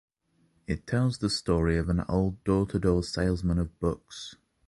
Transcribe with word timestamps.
It 0.65 0.87
tells 0.87 1.19
the 1.19 1.29
story 1.29 1.77
of 1.77 1.87
an 1.87 2.03
old 2.09 2.43
door-to-door 2.43 3.03
salesman 3.03 3.59
of 3.59 3.79
books. 3.79 4.35